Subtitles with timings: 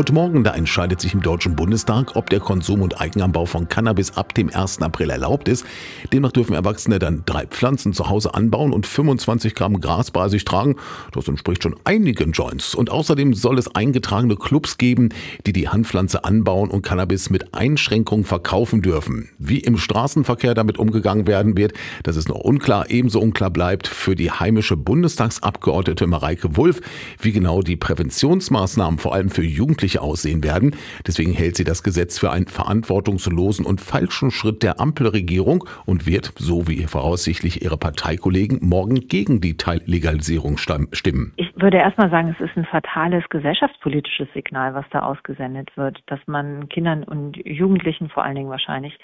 [0.00, 4.16] Und morgen, da entscheidet sich im Deutschen Bundestag, ob der Konsum und Eigenanbau von Cannabis
[4.16, 4.80] ab dem 1.
[4.80, 5.66] April erlaubt ist.
[6.10, 10.46] Demnach dürfen Erwachsene dann drei Pflanzen zu Hause anbauen und 25 Gramm Gras bei sich
[10.46, 10.76] tragen.
[11.12, 12.74] Das entspricht schon einigen Joints.
[12.74, 15.10] Und außerdem soll es eingetragene Clubs geben,
[15.44, 19.28] die die Handpflanze anbauen und Cannabis mit Einschränkungen verkaufen dürfen.
[19.36, 21.74] Wie im Straßenverkehr damit umgegangen werden wird,
[22.04, 22.88] das ist noch unklar.
[22.88, 26.80] Ebenso unklar bleibt für die heimische Bundestagsabgeordnete Mareike Wulff,
[27.20, 30.76] wie genau die Präventionsmaßnahmen vor allem für Jugendliche aussehen werden.
[31.06, 36.32] Deswegen hält sie das Gesetz für einen verantwortungslosen und falschen Schritt der Ampelregierung und wird,
[36.36, 41.32] so wie voraussichtlich ihre Parteikollegen, morgen gegen die Teillegalisierung stimmen.
[41.36, 46.20] Ich würde erstmal sagen, es ist ein fatales gesellschaftspolitisches Signal, was da ausgesendet wird, dass
[46.26, 48.98] man Kindern und Jugendlichen vor allen Dingen wahrscheinlich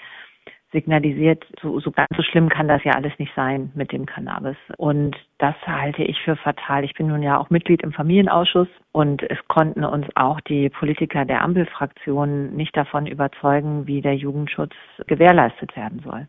[0.71, 4.57] signalisiert, so, so ganz so schlimm kann das ja alles nicht sein mit dem Cannabis.
[4.77, 6.83] Und das halte ich für fatal.
[6.83, 11.23] Ich bin nun ja auch Mitglied im Familienausschuss und es konnten uns auch die Politiker
[11.25, 14.73] der Ampelfraktion nicht davon überzeugen, wie der Jugendschutz
[15.07, 16.27] gewährleistet werden soll.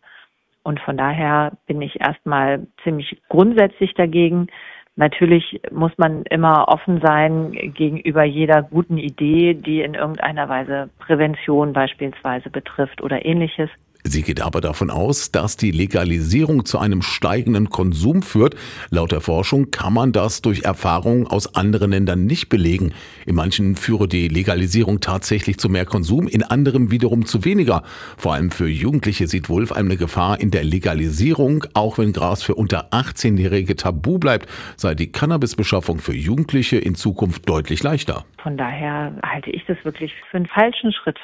[0.63, 4.49] Und von daher bin ich erstmal ziemlich grundsätzlich dagegen.
[4.97, 11.73] Natürlich muss man immer offen sein gegenüber jeder guten Idee, die in irgendeiner Weise Prävention
[11.73, 13.71] beispielsweise betrifft oder ähnliches.
[14.09, 18.57] Sie geht aber davon aus, dass die Legalisierung zu einem steigenden Konsum führt.
[18.89, 22.95] Laut der Forschung kann man das durch Erfahrungen aus anderen Ländern nicht belegen.
[23.27, 27.83] In manchen führe die Legalisierung tatsächlich zu mehr Konsum, in anderem wiederum zu weniger.
[28.17, 31.65] Vor allem für Jugendliche sieht Wolf eine Gefahr in der Legalisierung.
[31.75, 37.47] Auch wenn Gras für unter 18-Jährige tabu bleibt, sei die Cannabisbeschaffung für Jugendliche in Zukunft
[37.47, 38.25] deutlich leichter.
[38.43, 41.19] Von daher halte ich das wirklich für einen falschen Schritt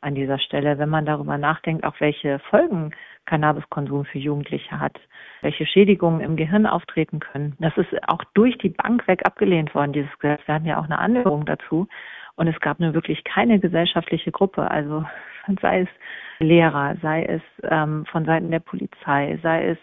[0.00, 2.92] an dieser Stelle, wenn man darüber nachdenkt, auch welche Folgen
[3.26, 4.98] Cannabiskonsum für Jugendliche hat,
[5.42, 7.56] welche Schädigungen im Gehirn auftreten können.
[7.60, 10.40] Das ist auch durch die Bank weg abgelehnt worden, dieses Gesetz.
[10.46, 11.86] Wir hatten ja auch eine Anhörung dazu.
[12.36, 15.04] Und es gab nur wirklich keine gesellschaftliche Gruppe, also
[15.60, 15.88] sei es
[16.38, 19.78] Lehrer, sei es ähm, von Seiten der Polizei, sei es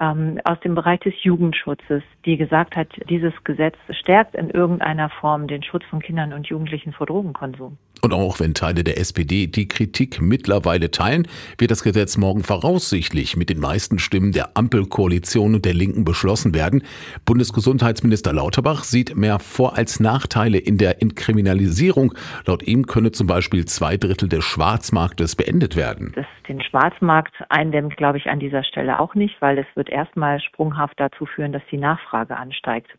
[0.00, 5.46] ähm, aus dem Bereich des Jugendschutzes, die gesagt hat, dieses Gesetz stärkt in irgendeiner Form
[5.48, 7.76] den Schutz von Kindern und Jugendlichen vor Drogenkonsum.
[8.04, 13.36] Und auch wenn Teile der SPD die Kritik mittlerweile teilen, wird das Gesetz morgen voraussichtlich
[13.36, 16.82] mit den meisten Stimmen der Ampelkoalition und der Linken beschlossen werden.
[17.24, 22.14] Bundesgesundheitsminister Lauterbach sieht mehr Vor- als Nachteile in der Entkriminalisierung.
[22.44, 26.12] Laut ihm könne zum Beispiel zwei Drittel des Schwarzmarktes beendet werden.
[26.16, 30.40] Das den Schwarzmarkt eindämmt, glaube ich, an dieser Stelle auch nicht, weil es wird erstmal
[30.40, 32.90] sprunghaft dazu führen, dass die Nachfrage ansteigt.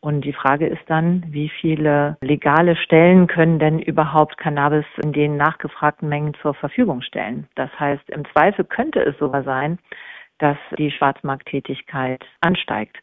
[0.00, 5.36] Und die Frage ist dann, wie viele legale Stellen können denn überhaupt Cannabis in den
[5.36, 7.48] nachgefragten Mengen zur Verfügung stellen?
[7.56, 9.78] Das heißt, im Zweifel könnte es sogar sein,
[10.38, 12.96] dass die Schwarzmarkttätigkeit ansteigt,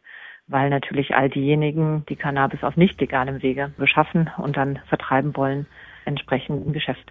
[0.46, 5.66] weil natürlich all diejenigen, die Cannabis auf nicht legalem Wege beschaffen und dann vertreiben wollen,
[6.06, 7.06] entsprechend ein Geschäft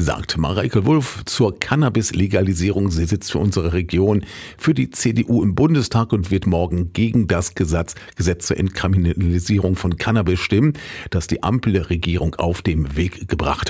[0.00, 2.90] sagt Mareike Wulff zur Cannabis-Legalisierung.
[2.90, 4.24] Sie sitzt für unsere Region
[4.56, 9.96] für die CDU im Bundestag und wird morgen gegen das Gesetz, Gesetz zur Entkriminalisierung von
[9.96, 10.72] Cannabis stimmen,
[11.10, 13.68] das die Ampelregierung auf den Weg gebracht hat.